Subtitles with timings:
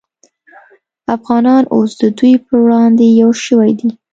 [1.15, 3.89] افغانان اوس د دوی پر وړاندې یو شوي دي